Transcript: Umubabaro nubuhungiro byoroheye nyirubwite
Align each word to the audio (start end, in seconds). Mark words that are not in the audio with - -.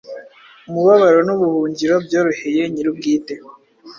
Umubabaro 0.67 1.19
nubuhungiro 1.27 1.93
byoroheye 2.05 2.61
nyirubwite 2.73 3.33